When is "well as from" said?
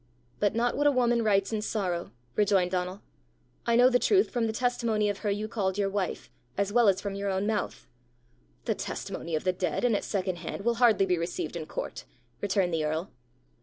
6.73-7.13